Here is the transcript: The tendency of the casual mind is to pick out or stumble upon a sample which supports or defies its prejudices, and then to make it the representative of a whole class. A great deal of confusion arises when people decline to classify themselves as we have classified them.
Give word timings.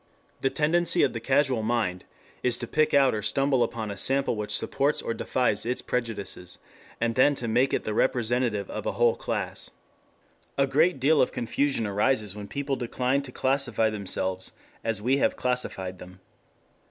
The 0.39 0.49
tendency 0.49 1.03
of 1.03 1.13
the 1.13 1.19
casual 1.19 1.61
mind 1.61 2.05
is 2.41 2.57
to 2.57 2.65
pick 2.65 2.91
out 2.91 3.13
or 3.13 3.21
stumble 3.21 3.61
upon 3.61 3.91
a 3.91 3.97
sample 3.99 4.35
which 4.35 4.49
supports 4.57 4.99
or 4.99 5.13
defies 5.13 5.63
its 5.63 5.83
prejudices, 5.83 6.57
and 6.99 7.13
then 7.13 7.35
to 7.35 7.47
make 7.47 7.71
it 7.71 7.83
the 7.83 7.93
representative 7.93 8.67
of 8.71 8.87
a 8.87 8.93
whole 8.93 9.15
class. 9.15 9.69
A 10.57 10.65
great 10.65 10.99
deal 10.99 11.21
of 11.21 11.31
confusion 11.31 11.85
arises 11.85 12.35
when 12.35 12.47
people 12.47 12.75
decline 12.75 13.21
to 13.21 13.31
classify 13.31 13.91
themselves 13.91 14.53
as 14.83 15.03
we 15.03 15.17
have 15.17 15.35
classified 15.35 15.99
them. 15.99 16.19